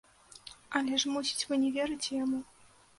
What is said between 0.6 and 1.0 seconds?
Але